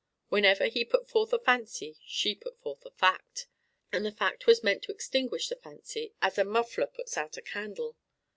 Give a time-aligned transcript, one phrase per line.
[0.29, 3.45] Whenever he put forth a fancy, she put forth a fact;
[3.91, 7.41] and the fact was meant to extinguish the fancy as a muffler puts out a
[7.43, 7.95] candle.